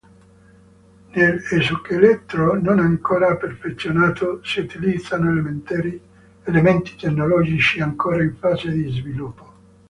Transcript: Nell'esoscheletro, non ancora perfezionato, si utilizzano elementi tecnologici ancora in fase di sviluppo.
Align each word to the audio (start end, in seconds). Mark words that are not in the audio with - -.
Nell'esoscheletro, 1.11 2.59
non 2.59 2.79
ancora 2.79 3.35
perfezionato, 3.35 4.39
si 4.43 4.61
utilizzano 4.61 5.29
elementi 5.29 6.95
tecnologici 6.95 7.81
ancora 7.81 8.23
in 8.23 8.35
fase 8.35 8.71
di 8.71 8.89
sviluppo. 8.89 9.53